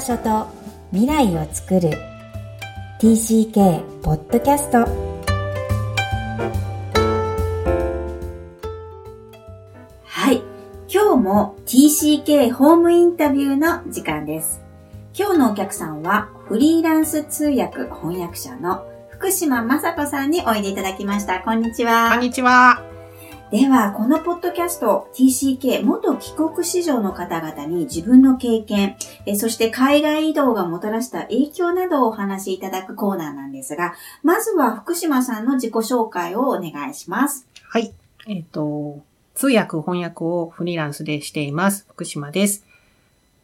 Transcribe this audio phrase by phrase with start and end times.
[0.00, 0.46] 場所と
[0.92, 1.90] 未来を作る。
[3.00, 4.78] TCK ポッドキャスト
[10.04, 10.42] はい。
[10.88, 14.62] 今日も TCK ホームインタビューの時間です。
[15.14, 21.40] 今日のお客さんはフリーランス通訳翻訳者の福島雅人さんにおいでいただきました。
[21.40, 22.12] こんにちは。
[22.12, 22.89] こんにちは。
[23.50, 37.48] では、このポッドキャスト TCK 元帰国子女の方々に自分の経験、えそして海外移動がもたらした影響などをお話しいただくコーナーなんですが、まずは福島さんの自己紹介をお願いします。
[37.64, 37.92] はい。
[38.28, 39.00] えっ、と、
[39.34, 41.86] 通訳翻訳をフリーランスでしています。
[41.88, 42.64] 福島です。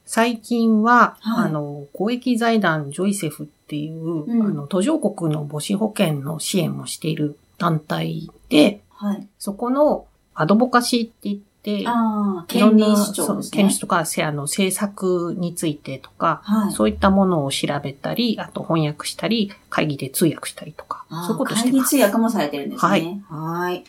[0.05, 9.29] 最近は、はいあの、公益財団ジョイセフっていう、うんあの、途上国の母子保険の支援もしている団体で、はい。
[9.39, 13.49] そこのアドボカシーって言って、あ権利主張ね。
[13.51, 16.73] 権利とか、せあの、政策についてとか、はい。
[16.73, 21.97] そういったものを調べたり、あと翻訳したり、会議で通訳したりとか、そういうことして会議ます。
[21.97, 22.89] 通訳もされてるんですね。
[22.89, 23.23] はい。
[23.29, 23.85] はい。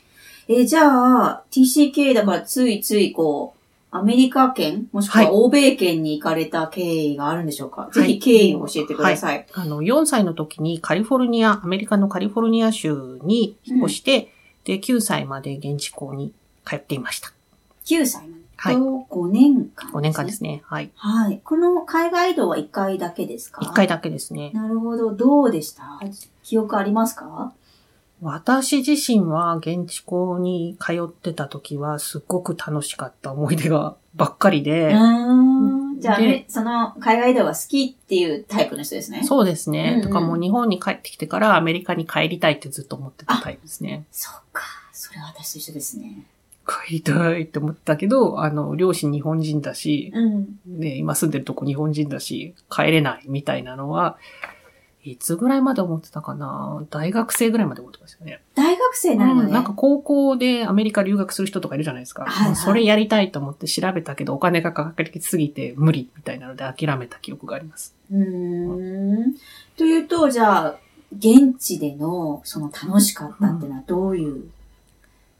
[0.49, 3.57] えーじゃあ、TCK だからついついこう、
[3.89, 9.45] アメリカ圏、もしくははい欧米圏に行かれた経緯があるんでしょうか、いぜひ経緯を教えてください。
[9.53, 14.31] あの、4歳の時にカリフォルニア、アメリカのカリフォルニア州に引っ越して、
[14.67, 16.33] で、9歳まで現地校に
[16.65, 17.31] 通っていました。
[17.85, 18.33] 9歳まで。
[18.59, 20.63] はいと5年間、5年間ですね。
[20.65, 20.91] はい。
[20.95, 21.39] はい。
[21.43, 24.49] この海外移動は1回だけですか？1回だけですね。
[24.51, 25.13] なるほど。
[25.13, 25.99] どうでした？
[26.41, 27.53] 記憶ありますか？
[28.19, 34.91] 私自身は現地校に通ってた時はすっごく楽しかった思い出がばっかりうで。
[35.97, 39.23] じゃあ、でねその海外移動が好きっていうタイプの人ですね。
[39.23, 39.89] そうですね。
[39.89, 44.05] うんうんとかもう日本に帰ってきてからアメリカに帰りたいってずっと思ってたタイプですね。
[44.11, 44.63] そうか。
[44.93, 46.23] それは私と一緒ですね。
[46.67, 50.59] 帰りたいって思ったけど、あの、両親日本人だし、うん。
[50.67, 54.17] で、今住んでるとこ日本人だし、帰れないみたいなのは、
[55.11, 56.83] いつぐらいまで思ってたかな？
[56.89, 58.41] 大学生ぐらいまで思ってましたね。
[58.55, 59.47] 大学生なのね。
[59.47, 62.25] うん、なんか高校でアメリカ留学する人とかいるじゃないですか。
[62.25, 67.95] はいはいそれやりたいと思って調べたけど、お金がかかりすぎて無理みたいなので諦めた記憶があります。
[68.11, 69.35] うーん。
[69.77, 70.79] というと、じゃあ、
[71.15, 74.49] 現地での、その楽しかったっていうのはどういう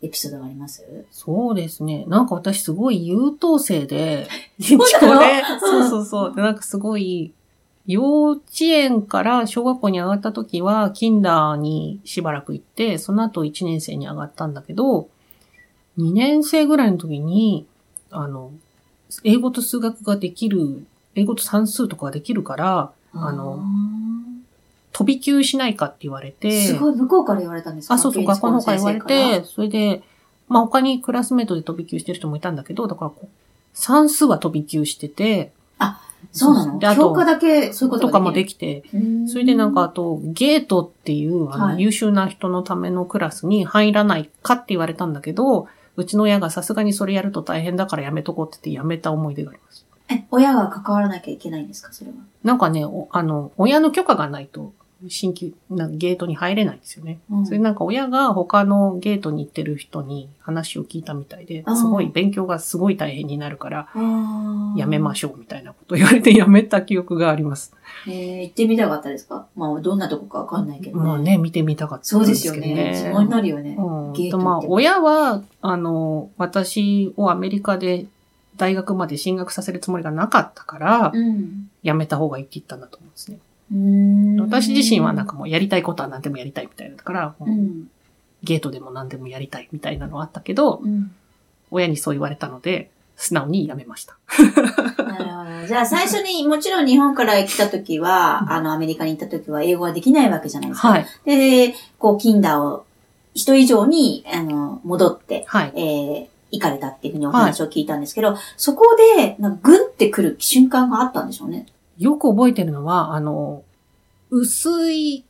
[0.02, 2.06] エピソードがあります、そうですね。
[2.08, 4.28] なんか私すごい優等生で、
[4.62, 6.34] そうそうそうそう。
[6.36, 7.34] で、なんかすごい、
[7.88, 15.08] 幼稚園から小学校に上がった時は、キンダーにしばらく行って、その後1年生に上がったんだけど、
[15.98, 17.66] 2年生ぐらいの時に、
[18.12, 18.52] あの、
[19.24, 23.56] 英語と数学ができる、英語と算数とかができるから、あの
[24.92, 27.94] 飛び級しないかって言われて、すごい、向こうから言われたんですか？
[27.94, 30.04] あ、そうそう、学校の方から言われて、それで、
[30.50, 33.12] まあ他にクラスメートで飛び級してる人もいたんだけど、だから
[33.74, 35.52] 算数は飛び級してて、
[36.32, 36.80] そうなの？
[36.80, 38.90] であと教科だけそういうこととかもでききて、て
[39.28, 41.82] それでなんかあ、と、ゲートっていう、あの、はい。
[41.82, 49.86] 優秀な人のためのクラスに入らないかって言われたんだけど、うちの親がさすがにそれやると大変だからやめとこうって言ってやめた思い出があります。
[50.10, 51.92] え、親が関わらなきゃいけないんですか？
[51.92, 52.18] それは。
[52.44, 54.74] なんかね、おあの、親の許可がないと、
[55.10, 57.20] 新規、なゲートに入れないんですよね。
[57.30, 63.90] うんそれなんか親が他のゲートに行ってる人に話を聞いたみたいですごい勉強がすごい大変になるから、
[64.76, 67.74] やめまししょうみたいなこと言われてやめた記憶があります。
[68.08, 69.48] えー、行ってみたかったですか？
[69.56, 72.74] まあ、どんなとこかわかんないけど、まあね、見てみたかったそうですよね。
[72.74, 73.12] ね。
[73.14, 73.76] そうなるよね。
[73.80, 74.14] うん。
[74.14, 78.06] ゲートとまあ親は、あの、私をアメリカで
[78.58, 81.70] 大学まで進学させるつもりがなかったから、うん。
[81.82, 83.40] やめた方がいいって言ったんだと思うんですね。
[83.70, 87.90] 私自身はなんか、もうやりたいことは何でもやりたいみたいなだから、もううん。
[88.44, 91.12] ゲートでも何でもやりたいみたいなのはあったけど、うん。
[91.72, 94.18] 親にそう言われたので、素直にやめました。
[95.04, 95.68] なるほど。
[95.68, 100.90] じゃあ最初に、もちろん日本から来た時は、あの、アメリカに行った時は英語はできないわけじゃないですか。
[100.90, 101.06] はい。
[101.26, 102.86] で、こう、キンダーを
[103.34, 105.74] 人以上に、あの、戻って、はい。
[105.76, 111.66] えー、行かれたっていうふうにお話を聞いたんですけど、そこで、なんか、グンってくる瞬間があったんでしょうね。
[111.98, 113.64] よく覚えてるのは、あの、
[114.30, 115.24] 薄い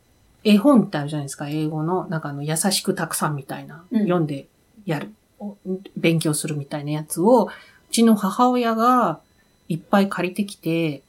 [0.44, 2.06] 絵本ってあるじゃないですか、英語の。
[2.08, 4.46] なんかあの、優しくたくさんみたいな、うん読んで
[4.84, 5.56] やる、お
[5.96, 7.48] 勉強するみたいなやつを、う
[7.90, 9.20] ちの母親が
[9.68, 11.02] いっぱい借りてきて、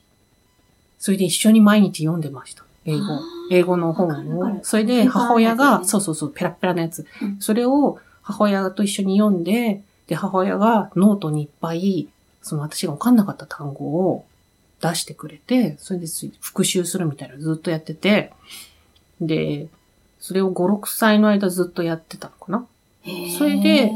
[0.98, 2.64] それで一緒に毎日読んでました。
[2.86, 3.06] 英語
[3.52, 4.10] 英語の本。
[4.40, 7.38] をそれで母親が、ねそうそうそう、ペラペラのやつうん。
[7.40, 12.08] それを母親と一緒に読んで、で、母親がノートにいっぱい、
[12.42, 14.26] その私が分かんなかった単語を
[14.82, 16.08] 出してくれて、それで
[16.40, 18.32] 復習するみたいなのずっとやってて、
[19.20, 19.68] で、
[20.20, 22.66] それを5、6歳の間ずっとやってたのかな？
[23.38, 23.92] それで、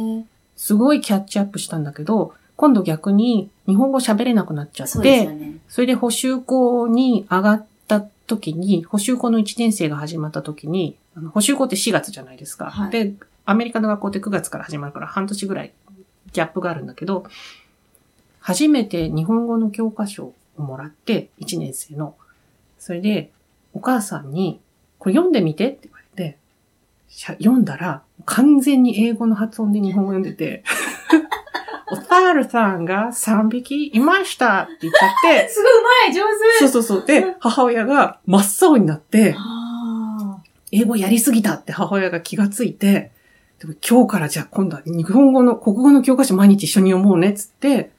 [0.56, 5.58] すごいキャッチアップしたんだけど、今度逆に日本語喋れなくなっちゃってそね。
[5.68, 12.70] それで補習校に上がった時に、補習校の1年生が始まった時に、あの補習校って4月じゃないですか。
[12.70, 13.14] はいで、
[13.46, 15.74] アメリカの学校って9月から始まるから半年ぐらい
[16.32, 17.26] ギャップがあるんだけど、
[18.40, 22.16] 初めて日本語の教科書をもらって、1年生の。
[22.78, 23.32] それで、
[23.74, 24.62] お母さんに、
[25.00, 26.38] これ読んでみてって言われて、
[27.08, 30.64] しゃ読んだら、完全に英語の発音で日本語読んでて、
[31.92, 36.22] おタールさんが3匹いましたって言っちゃって、 すごいうまい上
[36.60, 37.06] 手そうそうそう。
[37.06, 40.40] で、母親が真っ青になって、あ
[40.72, 43.12] 英語やりすぎたって母親が気がついて、
[43.60, 47.92] でも今日からじゃあ今度は日本語の、国語の教科書毎日一緒に読もうねっつって、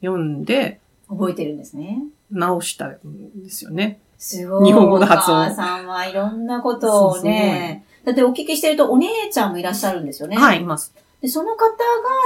[0.00, 2.02] 読んでー覚えてるんですね。
[2.30, 2.98] 直したん
[3.42, 4.00] ですよね。
[4.18, 4.66] すごい。
[4.66, 7.84] 日本語の発音お母さんはいろんなことをね。
[8.04, 10.36] だってお聞きしてるとお姉ちゃんもいらっしゃるんですよね。
[10.36, 10.94] はい、います。
[11.20, 11.76] で、その方が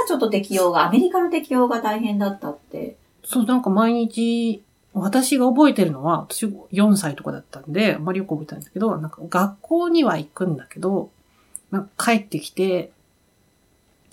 [0.07, 2.97] ちょっと適用が、アメリカの適用が大変だったって。
[3.23, 4.63] そう、なんか毎日、
[4.93, 11.09] 私が覚えてるのは、私4歳とかだったんで、あんまりよく覚えてないんだけど、なんか学校には行くんだけど、
[11.71, 12.91] なんか帰ってきて、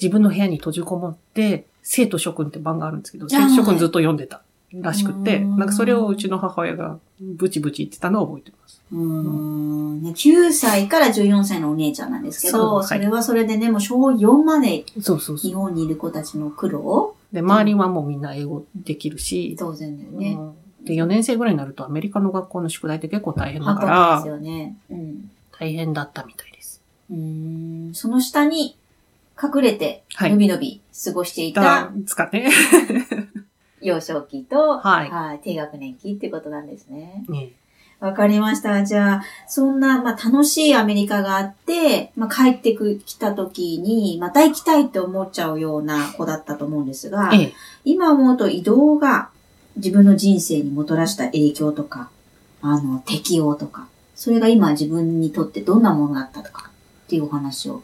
[0.00, 4.42] 自分の部屋に閉じこもって、生徒諸君って番があるんですけど、生徒諸君ずっと読んでた
[4.74, 8.82] らしくて、うんなんかそれをうちの母親がブチブチ言ってたのを覚えてます。
[8.92, 10.02] うーん。
[10.02, 15.50] ね、9歳から14歳のお姉ちゃんなんですけど、はいそれはそれでね、もう小4までそうそうそう。
[15.50, 20.36] 日本にいる子たちの苦労で、周りはもうみんな英語できるし、当然だよね。
[20.38, 20.52] うん
[20.84, 24.76] で、4年生ぐらいになるとアメリカの学校の宿題って結構大変だかハらです、よね。
[24.90, 25.30] うん。
[25.58, 26.80] 大変だったみたいです。
[27.10, 27.94] うーん。
[27.94, 28.76] その下に
[29.42, 32.50] 隠れて、はいのびのび過ごしていだたですかね。
[33.88, 35.04] 幼少期と、は
[35.34, 37.24] い低学年期ってことなんですね。
[37.28, 37.50] ね
[38.00, 38.84] わかりました。
[38.84, 47.54] じゃあ、そんな、まあ、楽しいアメリカがあって、まあ、帰ってくきた時に、また行きたいって思っちゃうような子だったと思うんですが、ええ。
[47.84, 49.30] 今思うと移動が
[49.74, 52.08] 自分の人生にもたらした影響とか、
[52.62, 56.70] あの、適応とか、それが今自分にとってどんなものだったとか
[57.06, 57.82] っていうお話を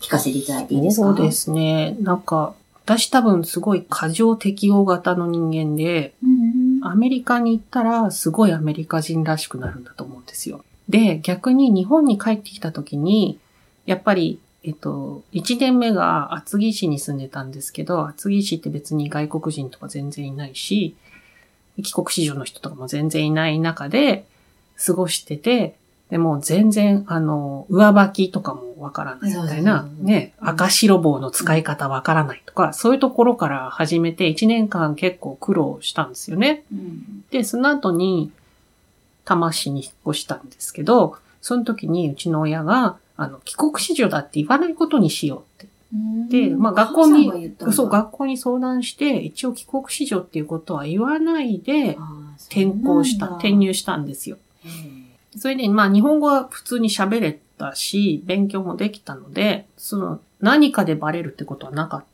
[0.00, 1.14] 聞かせていただいていいですか？
[1.14, 1.96] そうですね。
[2.00, 2.54] なんか、
[2.84, 6.44] 私多分すごい過剰適応型の人間で、うん
[6.86, 10.62] アメリカに行ったらすごいアメリカ人らしくなるんだと思うんですよ。
[10.86, 13.38] で、逆に日本に帰ってきた時に、
[13.86, 20.94] やっぱり、えっと、1年目が厚木市に住んでたんですけど、厚木市って別に外国人とか全然いないし、
[21.82, 24.26] 帰国子女の人とかも全然いない中で
[24.76, 25.76] 過ごしてて、
[26.14, 36.62] でも全然、あの、上履きとかもわからないみたいなね、うん赤白棒の使い方わからないとか、そういうところから始めて1年間結構苦労したんですよね。
[36.72, 37.24] うん。
[37.32, 38.30] で、その後に、
[39.24, 46.48] 多摩市に引っ越したんですけど、その時にうちの親が、あの、帰国子女だって言わないことにしようって。
[46.48, 51.98] でまあ学校にそう、学校に相談して、一応帰国子女っていうことは言わないで、
[52.46, 54.38] 転校した、転入したんですよ。
[55.38, 62.04] それで、まあ日本語は普通に喋れたし、勉強もできたので、その、何かでバレるってことはなかっ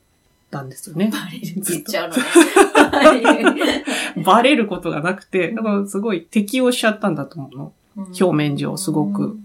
[0.51, 1.11] たんですよね。
[1.13, 3.85] バレるって言っちゃうのね。
[4.25, 7.73] バレることがなくて、だからすごい適応しちゃったんだと思うの。
[7.97, 9.39] 表面上すごく。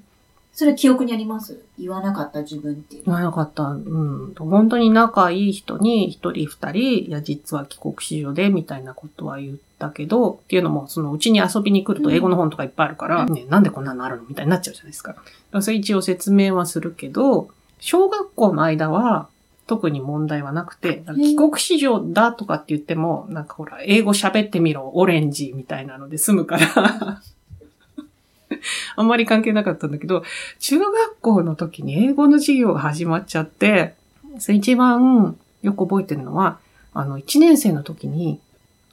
[0.54, 1.60] それ記憶にあります？
[1.78, 3.04] 言わなかった自分っていう。
[3.06, 3.64] 言わなかった。
[3.64, 4.34] うん。
[4.38, 13.34] 本当に仲いい人に一人二人、いや、実は帰国子女で、みたいなことは言ったけど、っていうのも、そのうちに遊びに来ると英語の本とかいっぱいあるから、うん。
[13.34, 15.14] ね、なんでこんなのあるのみたいになっちゃうじゃないですか。
[15.14, 17.50] だからそれ一応説明はするけど、
[17.80, 19.28] 小学校の間は、
[19.68, 27.22] 特に問題はなくて、帰国子女だとかって言っても、なんかほら、英語喋ってみろ、オレンジみたいなので済むから、
[28.96, 30.24] あんまり関係なかったんだけど、
[30.60, 33.96] 中学校の時に英語の授業が始まっちゃって、
[34.38, 36.60] それ一番よく覚えてるのは、
[36.94, 38.40] あの、1年生の時に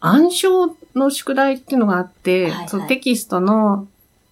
[0.00, 3.88] 暗唱の宿題っていうのがあって、はいはいそのテキストの、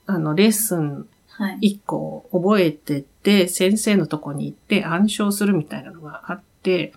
[0.07, 1.79] あの、レッスンはい。
[1.79, 6.93] 1個覚えてって、先生のとこに行って暗唱するみたいなのがあって、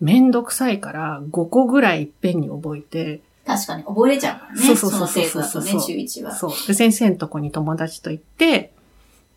[0.00, 4.60] めんどくさいから5個ぐらいいっぺんに覚えて、確かに覚えれちゃうからね。
[4.60, 6.34] そうそうそうそうその程度だとね、中1は。
[6.36, 6.50] そう。
[6.68, 8.72] で、先生のとこに友達と行って、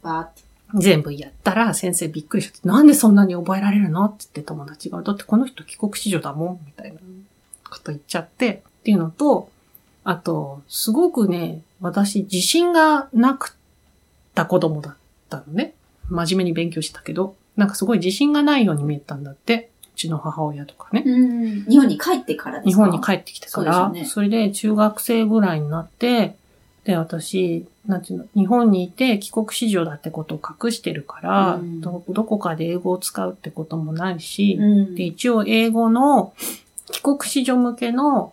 [0.04, 0.42] バーって。
[0.76, 4.06] 全部やったら先生びっくりしちゃって、なんでそんなに覚えられるの？
[4.06, 7.00] って言って友達が、だってこの人帰国子女だもん、みたいな
[7.70, 9.50] こと言っちゃって、っていうのと、
[10.06, 13.56] あと、すごくね、私自信がなくっ
[14.34, 14.96] た子供だっ
[15.30, 15.74] たのね。
[16.08, 19.72] 真面目に勉強してたけど、なんかすごい自信がないように見えたんだって。
[19.94, 21.04] うちの母親とかね。
[21.06, 21.66] うん。
[21.66, 22.86] 日本に帰ってからですか？
[22.86, 26.38] 日本に帰ってきてから、そ,、そうですよねれで中学生ぐらいになって、
[26.86, 34.96] で、私、なんていうの、日本にいて帰国子女だってことを隠してるから、うんど、どこかで英語を使うってこともないし、うん。
[34.96, 36.32] で、一応英語の
[36.94, 38.32] 帰国子女向けの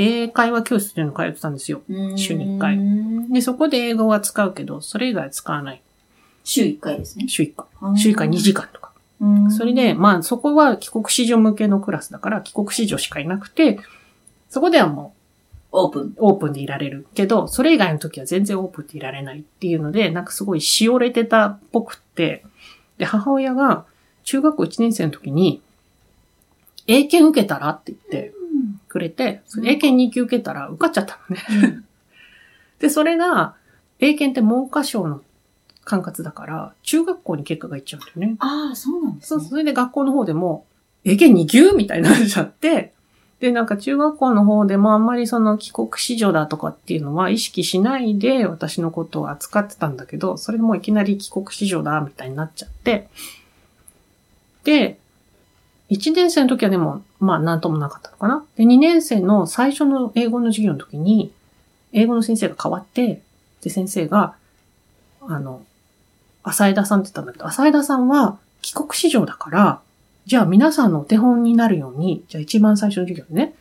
[0.00, 1.82] 英会話教室っていうのを通ってたんですよ。
[2.16, 5.82] 週に一回うんで、そこで英語は使うけど、それ以外は使わない。
[6.42, 7.28] 週1回ですね。
[7.28, 7.98] 週1回。
[7.98, 8.92] 週1回2時間とか。
[9.20, 13.78] うんそれで、まあそこは帰国子女向けのクラスだから、帰国子女しかいなくて、
[14.48, 15.12] そこではも
[15.72, 16.02] オープン。
[16.04, 22.44] うオープンでいられるけど、それ以外の時は全然オープンでいられないっていうので、なんかすごいしおれてたっぽくって、
[22.96, 23.84] で、母親が
[24.24, 25.60] 中学校1年生の時に、
[26.86, 28.32] 英検受けたらって言って
[28.90, 31.42] くれて、英検2級受けたら受かっちゃったのね。
[31.64, 31.84] うん
[32.80, 33.54] で、それが、
[33.98, 35.20] 英検って文科省の
[35.84, 38.36] 管轄だから、中学校に結果がいっちゃうんだよね。
[38.38, 39.44] ああ、そうなんですそう、ね。
[39.44, 40.64] それで学校の方でも、
[41.04, 42.94] 英検2級みたいになっちゃって、
[43.38, 53.08] で、なんか中学校の方でもあんまりその帰国子女だとかっていうのは意識しないで私のことを扱ってたんだけど、それでもういきなり帰国子女だみたいになっちゃって、
[54.64, 54.98] で、
[55.90, 58.44] 1年生の時はでも、まあなんともなかったのかな。
[58.56, 61.32] で、2年生の最初の英語の授業の時に、
[61.92, 63.22] 英語の先生が変わって、
[63.62, 64.34] で、先生が、
[65.22, 65.62] あの、
[66.42, 69.80] 浅枝さんって言ったんだけど、浅枝さんは帰国子女だから、
[70.26, 73.54] じゃあ皆さんのお手本になるように、じゃあ一番最初の授業でね、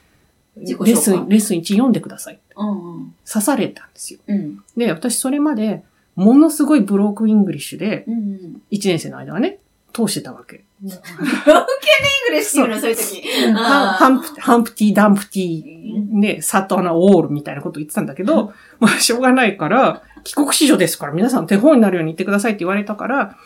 [0.55, 2.39] レッスン、レッスン1読んでください。
[2.55, 3.15] うんうん。
[3.27, 4.19] 指されたんですよ。
[4.27, 4.63] うん。
[4.77, 5.83] で、私それまで、
[6.15, 8.61] ものすごい broken English で、うんうん。
[8.71, 9.59] 1年生の間はね、
[9.93, 10.63] 通してたわけ。
[10.81, 13.21] broken English っていうのそういう時。
[13.53, 15.63] ハン Humpty, Dumpty、
[16.11, 23.37] ね、 sat on a wall みたいなこと言ってたんだけど、まあ、しょうがないから、帰国子女ですから、皆さん手本になるように言ってくださいって言われたから、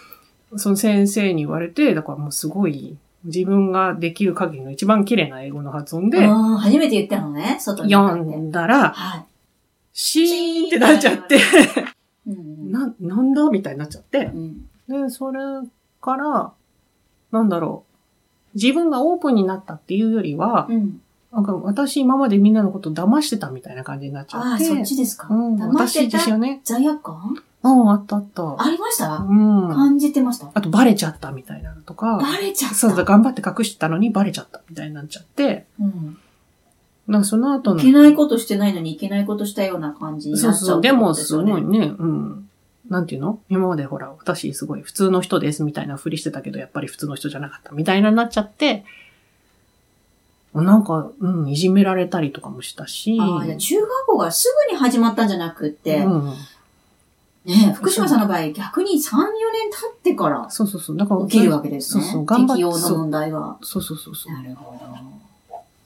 [0.56, 8.16] その先生に言われて、だからもうすごい、自分ができる限りの一番綺麗な英語の発音で、初めて言ったのね、外に読。
[8.22, 9.26] んだら、はい。
[9.94, 11.40] シーンってなっちゃって。
[12.28, 14.38] な、なんだみたいになっちゃってう。
[14.38, 14.70] ん。
[14.90, 15.40] で、それ
[16.02, 16.52] から、
[17.34, 17.84] なんだろ
[18.56, 18.58] う。
[18.58, 21.02] 自分がオープンになったっていうよりは、うん。
[21.32, 24.66] なんか私今までみんなのこと騙してたみたいな感じになっちゃああ、って。
[24.66, 25.28] そっちですか。
[25.30, 26.62] うん、私自身ね。
[26.64, 27.36] 罪悪感？
[27.64, 28.56] うん、あったあった。
[28.62, 29.16] ありました？
[29.16, 29.74] うん。
[29.74, 30.52] 感じてました？
[30.54, 32.18] あとバレちゃったみたいなのとか。
[32.18, 32.76] バレちゃった？
[32.76, 35.66] そうだ、頑張って隠してたのにバレちゃったみたいになっちゃって。
[35.80, 36.18] うん。
[37.08, 37.82] なんかその後の。
[37.82, 40.82] いけないことしてないのにいけないことしたような感じになっちゃうそうそう。
[40.82, 41.80] でもすごいね。
[41.80, 42.43] ね、うん。
[42.94, 43.40] なんていうの？
[43.50, 48.86] 今までほら、私すごい普通の人ですみたいなふりしてたけど、やっぱり普通の人じゃなかったみたいなになっちゃって、
[50.54, 53.18] なんか、うん、いじめられたりとかもしたし。
[53.20, 56.34] ああ、中学校がすぐに始まったんじゃなくって、うん。
[57.46, 60.98] ねえ福島さんの場合逆に3、4年経ってからそうそうそう。
[60.98, 62.04] だから、起きるわけですね。
[62.04, 62.62] そうそう、頑張って。
[62.62, 63.58] 適用の問題は。
[63.64, 64.34] そうそうそうそう。
[64.34, 65.13] なるほど。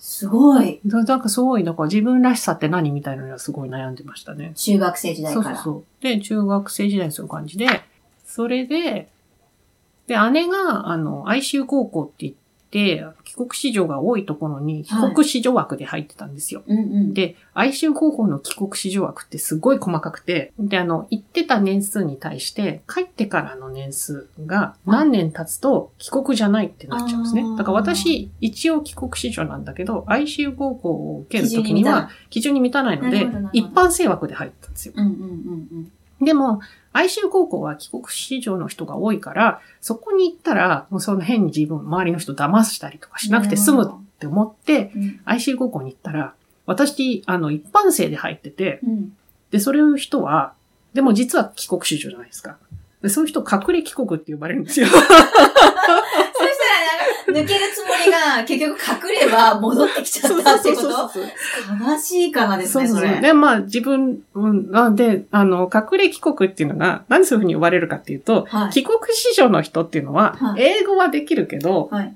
[0.10, 0.80] すごい。
[0.86, 4.54] だなんかすごい、だから自分らしさって何みたいなのにはすごい悩んでましたね。
[4.56, 5.46] 中学生時代から。
[5.46, 5.84] そうそうそう。
[6.02, 7.68] で、中学生時代そういう感じで、
[8.26, 9.10] それで、
[10.08, 16.64] で、姉が、あの、ICU 高校って言って、帰国子女が多いところに、帰国子女枠で入ってたんですよ。
[16.68, 17.14] うんうん。
[17.14, 27.44] で、ICU 高校の帰国子女枠ってすごい細かくて、で、あの、行ってた年数に対して、帰ってからの年数が何年経つと帰国じゃないってなっちゃうんですね。
[27.58, 32.98] だから私、一応帰国子女なんだけど、ICU 高校を受けるときには、基準に満たない。
[33.02, 34.94] ので一般生枠で入ったんですよ。
[34.96, 36.62] うんうんうんでも、
[36.94, 45.04] ICU 高校は帰国子女の人が多いから、そこに行ったら、もうその変に自分、周りの人騙したりとかしなくて済むって思って、うん。
[45.04, 46.34] うん ICU 高校に行ったら、
[46.66, 49.14] 私、あの、一般生で入ってて、うん。
[49.52, 50.54] で、そういう人は、
[50.94, 52.58] でも実は帰国子女じゃないですか。
[53.02, 54.88] でそういう人、隠れ帰国って呼ばれるんですよ。
[57.44, 60.90] 抜けるつもりが、結局隠れば 戻ってきちゃったってこと？
[61.90, 63.02] 悲しいかなですね、そうそ。
[63.04, 63.22] そうれ。
[63.22, 68.72] で、まあ、自分、うん、なんで、あの、隠れ帰国っていうのが、なんでそういうふうに呼ばれるかっていうと、はい。
[68.72, 72.14] 帰国子女の人っていうのは、はい英語はできるけど、はい。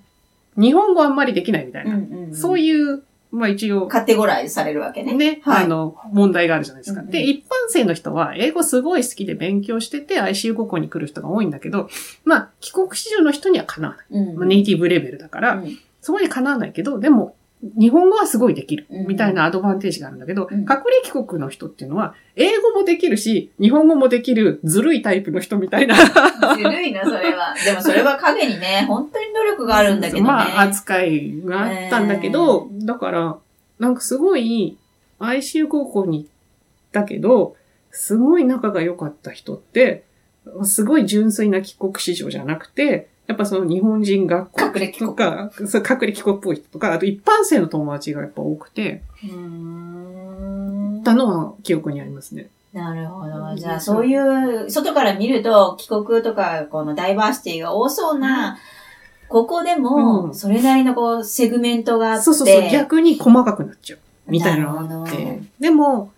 [0.58, 1.96] 日本語あんまりできないみたいな。
[1.96, 2.36] うんうん。
[2.36, 2.60] そうう。
[2.60, 5.14] いう、まあ一応、カテゴライズされるわけね。
[5.14, 7.00] ね、はいあの、問題があるじゃないですか。
[7.00, 11.90] うんうんで、一般生の人は、英語すごい好きで勉強してて、ICU 高校に来る人が多いんだけど、
[12.26, 14.06] まあ、帰国子女の人にはかなわない。
[14.22, 14.36] うん。
[14.38, 17.36] まあ、ネイティブレベルだから、うんそこにかなわないけど、でも、
[17.80, 19.08] 日本語はすごいできるうん。
[19.08, 25.96] みたいなアドバンテージがあるんだけど、うん隠れ帰国の人っていうのは、英語もできるし、日本語もできる、ずるいタイプの人みたいな。
[26.58, 27.54] ずるいな、それは。
[27.64, 30.24] でもそれは影にね、本当に努力があるんだけどね。
[30.24, 33.38] まあ、扱いがあったんだけど、だから、
[33.80, 34.78] なんかすごい、
[35.20, 36.30] ICU 高校に行っ
[36.92, 37.56] たけど、
[37.92, 40.04] すごい仲が良かった人って、
[40.64, 44.60] すごい純粋な帰国子女じゃなくて、やっぱその日本人学校
[45.00, 49.38] とか、そう隠れ帰国っぽい人とか、あと一般生の友達がやっぱ多くて、うー
[51.00, 52.50] んたのは記憶にありますね。
[52.74, 53.56] なるほど。
[53.56, 58.58] じゃあ、そういう、外から見ると、帰国とか、このダイバーシティが多そうな、
[59.32, 62.24] ここでうも、んそれなりのこう、セグメントがあって。
[62.24, 64.00] そうそうそう、逆に細かくなっちゃう。
[64.28, 65.42] みたいなのがあって。
[65.60, 66.12] でも、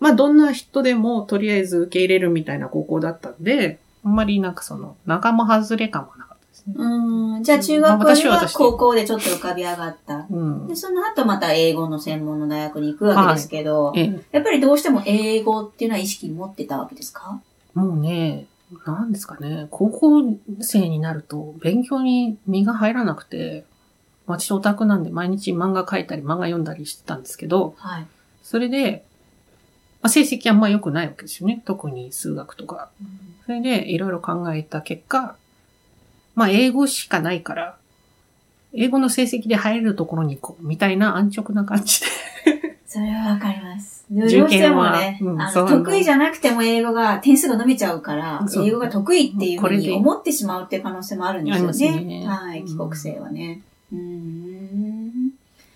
[0.00, 6.74] まあどんな人でもとりあえず受け入れるみたいな高校だったんで、あんまりなんかその仲間外れ感はなかったですね。
[6.76, 7.42] うん。
[7.42, 10.26] じゃあ中学校では高校でちょっと浮かび上がった。
[10.30, 10.76] うんで、。
[10.76, 17.40] その後また英語の専門の大学に行くわけですけど、ええ、やっぱりどうしても英語っていうのは意識持ってたわけですか？
[17.74, 18.46] もうね、
[18.86, 23.64] なんですかね、高校生になると勉強に身が入らなくて、
[24.26, 28.06] 私オタクなんで毎日漫画描いたり漫画読んだりしてたんですけど、はい。
[28.42, 29.04] それで、
[30.02, 31.62] まあ、成績あんま良くないわけですよね。
[31.64, 32.90] 特に数学とか。
[33.46, 35.36] それでいろいろ考えた結果、
[36.34, 37.78] まあ英語しかないから、
[38.74, 42.06] 英語の成績で入れるところに行こう、みたいな安直な感じで。
[42.88, 44.06] それはわかります。
[44.10, 52.00] どうしてもね、はうんあの得意じゃなくても英語が点数が伸びちゃうから、英語が得意っていうふうに思ってしまうっていう可能性もあるんですよね。
[52.22, 53.60] ねはい、うん帰国生はね。
[53.92, 55.32] うーん。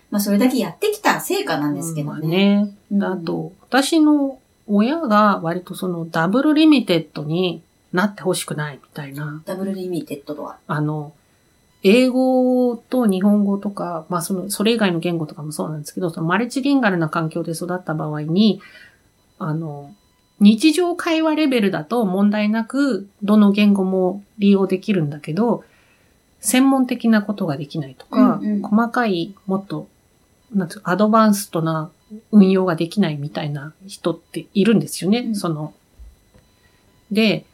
[0.09, 2.27] まあ、それだけやってきた成果なんですけどうんね。
[2.27, 2.75] ね。
[2.91, 10.57] うんあと、私の親が割とそのダブルリミテッドになってほしくないみたいな、ダブルリミテッドとは？
[10.67, 11.13] あの、
[11.83, 18.61] 英語と日本語とか、まあその、それ以外の言語とかもそうなんですけど、そのマルチリンガルな環境で育った場合に、
[19.37, 19.93] あの、
[20.39, 25.63] 日常会話レベルだと問題なく、どの言語も利用できるんだけど、
[26.39, 29.87] 専門的なことができないとか、うんうん細かい、もっと、
[30.53, 31.91] なんていうかアドバンストな
[32.31, 35.19] 運用ができないみたいな人っているんですよね。
[35.19, 35.73] うんその、
[37.11, 37.45] で、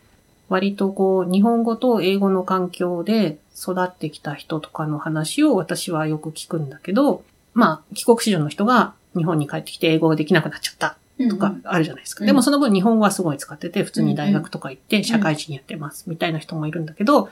[0.50, 10.98] 割とこう、日本語と英語の環境で育ってきた人とかの話を私はよく聞くんだけど、まあ、帰国子女の人が日本に帰ってきて英語ができなくなっちゃった
[11.30, 12.24] とかあるじゃないですか。
[12.24, 17.30] うんでもその分日本語はすごい使ってて、普通に大学とか行ってん社会人やってますみたいな人もいるんだけど、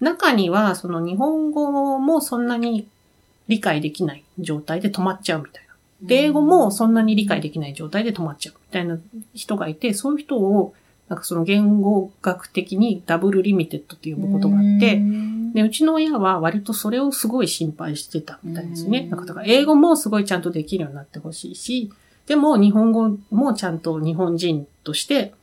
[0.00, 2.86] 中にはその日本語もそんなに
[3.48, 5.70] 理解できない状態で止まっちゃうみたいな。
[6.02, 8.98] で、英語もそんなに理解できない状態で止まっちゃうみたいな
[9.34, 10.74] 人がいて、そういう人を、
[11.10, 19.00] なんかその言語学的にダブルリミテッドって呼ぶことがあって、うんで、うちの親は割とそれをすごい心配してたみたいですね。
[19.00, 21.92] うんなんかだから英語もすごいちゃんとできるようになってほしいし、
[22.26, 25.34] でも日本語もちゃんと日本人として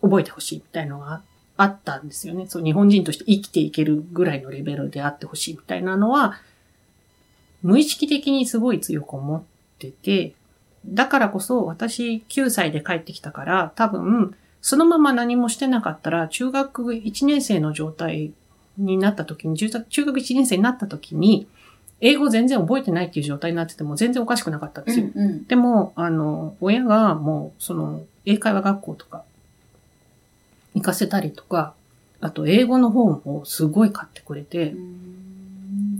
[0.00, 1.22] 覚えてほしいみたいなのが
[1.56, 2.46] あったんですよね。
[2.46, 6.38] そう、日本人として生きていけるぐらいのレベルであってほしいみたいなのは、
[7.62, 9.42] 無意識的にすごい強く思っ
[9.80, 10.34] てて、
[10.86, 18.32] だからこそ私9歳で帰ってきたから、多分、そのまま何もしてなかったら、中学1年生の状態
[18.78, 21.48] になった時に、中学中学1年生になった時に、
[22.00, 25.06] 英語全然覚えてないっていう状態になってても全然おかしくなかったんですよ。
[25.14, 29.24] うんうんでも、あの、親がもう、その、英会話学校とか、
[30.74, 31.74] 行かせたりとか、
[32.20, 34.74] あと、英語の本をすごい買ってくれて、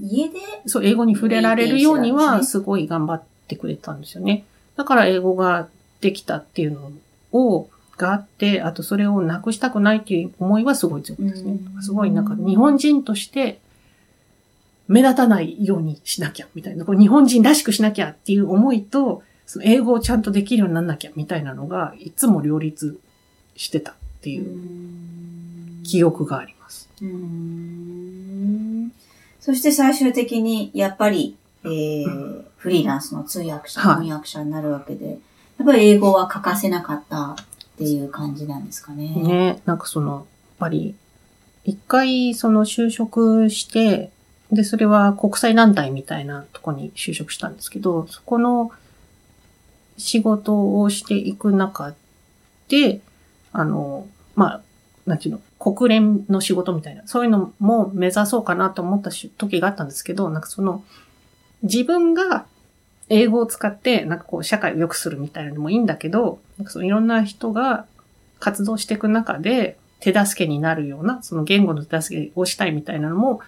[0.02, 4.44] 家で、そう、英語に触れられるようには、すごい頑張ってくれたんですよね。
[4.76, 5.68] だから、英語が
[6.00, 6.92] できたっていうの
[7.32, 7.68] を、
[8.02, 11.78] があって、あと、それをなくしたくないっていう思いはすごい強いですねう。
[11.78, 13.60] んすごい、なんか、日本人として、
[14.88, 16.84] 目立たないようにしなきゃ、みたいな。
[16.84, 22.98] こう日本人らしくしなきゃっていう思いと、その英語をちゃんとできるようになんなきゃ、みたいなのが、いつも両立
[23.56, 26.88] してたっていう記憶があります。
[27.00, 28.92] うーん
[29.40, 35.18] そして最終的に、やっぱり、えー、フリーランスの通訳者、はい翻訳者になるわけで、
[35.58, 37.36] やっぱり英語は欠かせなかった
[37.82, 39.08] っていう感じなんですかね。
[39.08, 40.24] ね、なんかその、やっ
[40.58, 40.94] ぱり、
[41.64, 44.10] 一回その就職して、
[44.50, 48.70] で、それは国際団体みたいなとこに就職したんですけど、そこの
[49.96, 51.94] 仕事をしていく中
[52.68, 53.00] で、
[53.52, 54.62] あの、まあ、
[55.06, 60.84] なんていうの、国連の仕事みたいな、そういうのも目指そうかなと思った時があったんですけど、なんかその、
[61.62, 62.46] 自分が
[63.08, 67.86] 英語を使って、なんかこう、社会を良くするみたいなのもいいんだけど、なんかそのいろんな人が
[68.38, 73.40] 活動していく中で、手助けになるような、その言語の手助けをしたいみたいなのも、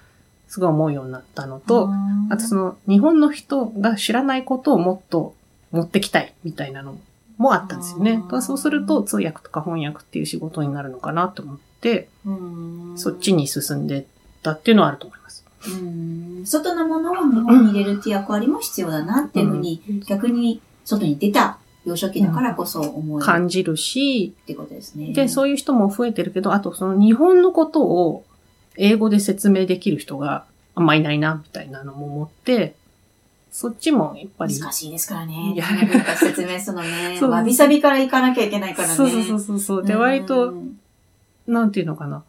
[0.48, 1.90] すごい思うようになったのと、
[2.30, 5.34] あとその、日本の人が知らないことをもっと
[5.70, 6.98] 持ってきたいみたいなの
[7.38, 8.22] もあったんですよね。
[8.40, 12.92] そうすると、通訳とか翻訳っていう仕事になるのかなと思って、うん。
[12.96, 14.04] そっちに進んでっ
[14.42, 15.44] たっていうのはあると思います。
[15.68, 16.46] うん。
[16.46, 25.12] 外のものを日本に入れるっていう役割も必要だなっていうふうに、逆に外に出た幼少期だからこそ思える感じるし、ってことですね。
[25.12, 28.24] で、そういう人も増えてるけど、あとその日本のことを
[28.76, 30.44] 英語で説明できる人が
[30.74, 32.74] あんまいないな、みたいなのも思って、
[33.52, 34.58] そっちもやっぱり。
[34.58, 35.52] 難しいですからね。
[35.54, 35.64] いや
[36.16, 37.16] 説明するのね。
[37.20, 38.94] そうわびさびから行かなきゃいけないからね。
[38.94, 39.84] そうそうそうそう。
[39.84, 40.78] で、割と、うん
[41.46, 42.24] なんていうのかな。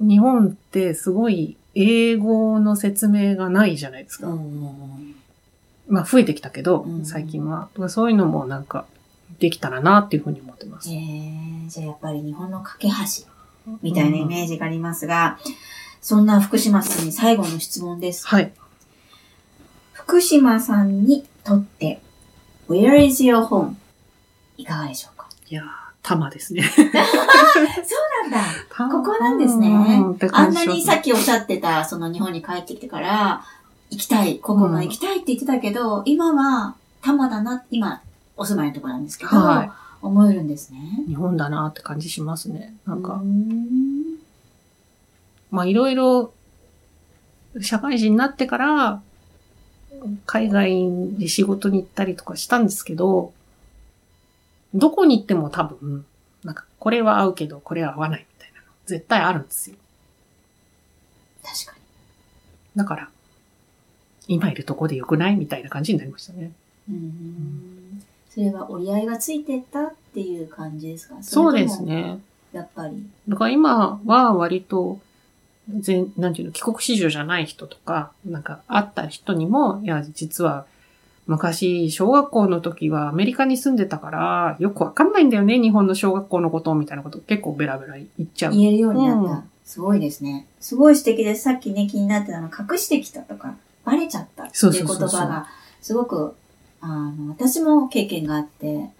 [0.00, 4.28] 日本ってすごい英語の説明がないじゃないですか。
[4.28, 5.14] うん
[5.88, 7.68] まあ増えてきたけどう、ん最近は。
[7.88, 8.86] そういうのもなんか、
[9.38, 10.88] できたらなっていうふうに思ってます。
[10.90, 12.94] えー、じゃあやっぱり日本の架け橋
[13.82, 15.38] みたいなイメージがありますが、
[16.00, 18.26] そんな福島さんに最後の質問です。
[18.26, 18.52] はい。
[19.92, 22.00] 福島さんにとって、
[22.68, 23.74] Where is your home?
[24.56, 25.28] いかがでしょうか？
[25.48, 25.66] いやー、
[26.02, 26.62] 玉ですね。
[26.70, 28.44] そうなんだ。
[28.90, 29.68] ここなんですね
[30.32, 33.44] あんなにさっきおっしゃってた、その日本に帰ってきてから、
[33.92, 38.00] 行きたい、ここが行きたいって言ってたけど、今は、多摩だな、今、
[38.38, 41.04] お住まいのところなんですけど、は思えるんですね。
[41.06, 41.10] い。
[41.10, 42.74] 日本だなって感じしますね。
[42.86, 44.16] なんかん
[45.50, 46.32] まあいろいろ、
[47.60, 49.02] 社会人になってから、
[50.24, 53.34] 海外で仕事に行ったりとかしたんですけど、
[54.72, 56.06] どこに行っても多分、
[56.44, 59.76] なんか、これは合うけど、これは合わないみたいなの、絶対あるんですよ。
[61.42, 61.82] 確かに。
[62.74, 63.10] だから、
[64.28, 66.52] 今いるとこでよくないみたいな感じになりましたね。
[66.88, 71.16] うーんそれは折り合いがついてたっていう感じですか？
[71.22, 71.82] そうです。
[71.82, 72.18] ね。
[72.52, 73.04] やっぱり。
[73.28, 75.00] だから今は割と、
[75.68, 80.66] 全、なんていうの、帰国子女じゃない人とか、なんか会った人にも、いや、実は、
[81.26, 88.52] 昔、小学校の時はアメリカに住んでたから、よくわかんないんだよね、日本の小学校のこと、みたいなこと結構ベラベラ言っちゃう。
[88.52, 89.30] 言えるようになった。
[89.30, 90.46] うんすごいですね。
[90.60, 91.44] すごい素敵です。
[91.44, 95.46] さっきね、気になってたの隠してきたとか、バレちゃったっていう言葉そうそうそうそうが、
[95.80, 96.34] すごく、
[96.80, 98.90] あの、私も経験があって、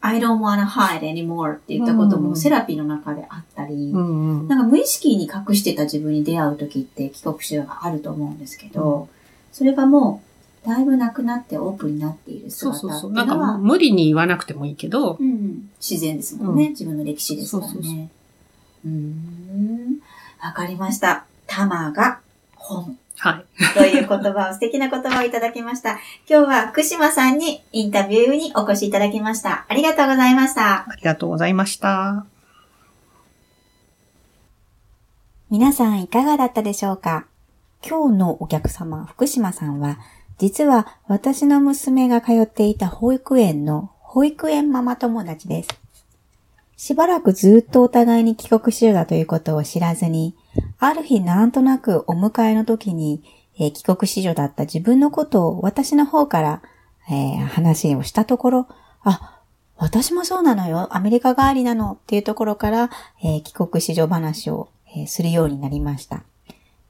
[0.00, 4.48] I don't wanna hide anymore って言ったことうんもセラピーの中であったり、うんうん。
[4.48, 9.08] なんか無意識に隠してた自分に出会う時って帰国子女があると思うんですけど、
[9.52, 10.22] それがも
[10.64, 13.12] う、だいぶなくなってオープンになっているそう姿ってそうそう。
[13.12, 17.72] なんかいうのは、もう無理に言わなくてもいいけど、うんうん、自然ですもんね、うん自分の歴史ですからね。
[17.72, 18.08] そうそうそう
[18.86, 19.98] うーん。
[20.40, 21.24] わかりました。
[21.46, 22.20] 玉が
[22.54, 23.74] 本はい。
[23.74, 25.98] という言葉を、素敵な言葉をいただきました。
[26.28, 29.66] 今日は福島さんにインタビューにお越しいただきました。
[29.68, 30.88] ありがとうございました。
[30.88, 32.26] ありがとうございました。
[35.50, 37.26] 皆さんいかがだったでしょうか？
[37.84, 39.98] 今日のお客様、福島さんは、
[40.38, 45.68] 実は私の娘が通っていた保育園の保育園ママ友達です。
[46.78, 50.36] しばらくずっとお互いに帰国子女だということを知らずに、
[50.78, 53.20] ある日なんとなくお迎えの時に、
[53.58, 56.62] えー帰国子女だった自分のことを私の方から、
[57.10, 58.68] えー話をしたところ、
[59.02, 59.42] あ、
[59.76, 60.94] 私もそうなのよ。
[60.94, 62.90] アメリカ帰りなのっていうところから、
[63.24, 66.22] えー帰国子女話を、えするようになりました。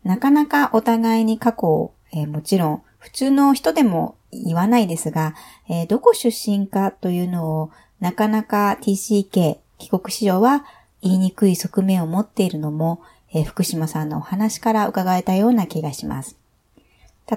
[0.04, 5.34] なかなかお互いに過去を、えもちろん普通の人でも言わないですが、
[5.66, 7.70] えどこ出身かというのを
[8.00, 10.64] なかなか TCK 帰国子女は
[11.02, 13.00] 言いにくい側面を持っているのも、
[13.32, 16.36] えー福島さんのお話から伺えたような気がします。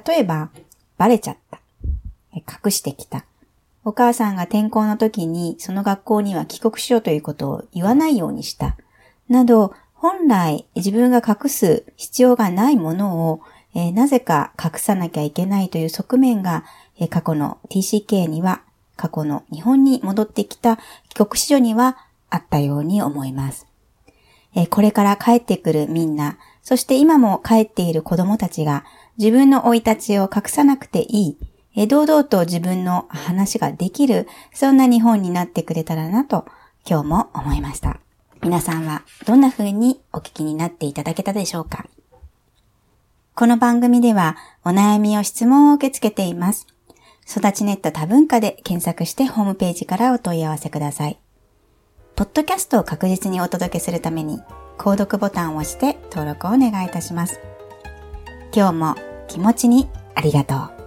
[0.05, 0.49] 例えば、
[0.97, 1.59] バレちゃった。
[2.33, 3.25] 隠してきた。
[3.83, 8.77] お母さんが転校の時にその学校には帰国しようということを言わないようにした。
[9.27, 13.41] など、本来自分が隠す必要がないものを、
[13.73, 16.63] えーなぜか隠さなきゃいけないという側面が、
[16.97, 18.61] えー過去の TCK には、
[18.95, 20.77] 過去の日本に戻ってきた
[21.09, 21.97] 帰国子女には
[22.31, 23.67] あったように思います。
[24.55, 28.83] えこれから帰ってくるみんな、そして今も帰っている子供たちが
[29.17, 31.37] 自分の生い立ちを隠さなくていい、
[31.75, 36.45] え堂々と自分の話ができる、そんな日本になってくれたらなと
[36.85, 37.99] 今日も思いました。
[38.41, 41.85] 皆さんはどんな風にお聞きになっていただけたでしょうか？
[43.35, 46.67] この番組ではお悩みを質問を受け付けています。
[47.25, 51.19] 育ちネット多文化で検索してホームページからお問い合わせください。
[52.21, 54.43] ポッドキャストを確実にお届けするために、
[54.77, 57.39] 購読ボタンを押して登録をお願いいたします。
[58.55, 58.95] 今日も
[59.27, 60.80] 気持ちにありがとう。